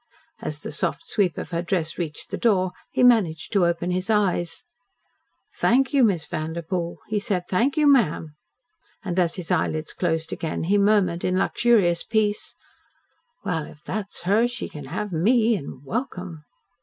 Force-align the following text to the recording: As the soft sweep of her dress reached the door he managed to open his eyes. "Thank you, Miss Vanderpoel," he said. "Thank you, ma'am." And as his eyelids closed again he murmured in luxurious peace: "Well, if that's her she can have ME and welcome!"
As 0.41 0.63
the 0.63 0.71
soft 0.71 1.05
sweep 1.05 1.37
of 1.37 1.51
her 1.51 1.61
dress 1.61 1.99
reached 1.99 2.31
the 2.31 2.35
door 2.37 2.71
he 2.89 3.03
managed 3.03 3.53
to 3.53 3.67
open 3.67 3.91
his 3.91 4.09
eyes. 4.09 4.63
"Thank 5.53 5.93
you, 5.93 6.03
Miss 6.03 6.25
Vanderpoel," 6.25 6.97
he 7.09 7.19
said. 7.19 7.43
"Thank 7.47 7.77
you, 7.77 7.85
ma'am." 7.85 8.33
And 9.03 9.19
as 9.19 9.35
his 9.35 9.51
eyelids 9.51 9.93
closed 9.93 10.33
again 10.33 10.63
he 10.63 10.79
murmured 10.79 11.23
in 11.23 11.37
luxurious 11.37 12.03
peace: 12.03 12.55
"Well, 13.45 13.67
if 13.67 13.83
that's 13.83 14.23
her 14.23 14.47
she 14.47 14.69
can 14.69 14.85
have 14.85 15.11
ME 15.13 15.55
and 15.55 15.85
welcome!" 15.85 16.45